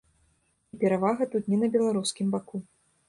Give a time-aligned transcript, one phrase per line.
[0.75, 2.57] І перавага тут не на беларускім баку.